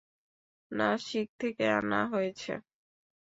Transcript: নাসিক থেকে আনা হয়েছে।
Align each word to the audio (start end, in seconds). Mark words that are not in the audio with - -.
নাসিক 0.71 1.27
থেকে 1.39 1.65
আনা 1.79 2.01
হয়েছে। 2.13 2.51